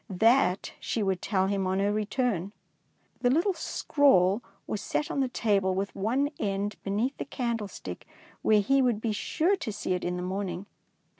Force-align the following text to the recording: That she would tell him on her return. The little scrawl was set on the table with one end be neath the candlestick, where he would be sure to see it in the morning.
That 0.09 0.73
she 0.79 1.03
would 1.03 1.21
tell 1.21 1.45
him 1.45 1.67
on 1.67 1.77
her 1.77 1.93
return. 1.93 2.53
The 3.21 3.29
little 3.29 3.53
scrawl 3.53 4.41
was 4.65 4.81
set 4.81 5.11
on 5.11 5.19
the 5.19 5.27
table 5.27 5.75
with 5.75 5.95
one 5.95 6.31
end 6.39 6.75
be 6.81 6.89
neath 6.89 7.15
the 7.17 7.25
candlestick, 7.25 8.07
where 8.41 8.61
he 8.61 8.81
would 8.81 8.99
be 8.99 9.11
sure 9.11 9.55
to 9.57 9.71
see 9.71 9.93
it 9.93 10.03
in 10.03 10.17
the 10.17 10.23
morning. 10.23 10.65